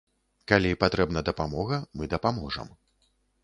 [0.51, 2.67] Калі патрэбна дапамога, мы дапаможам.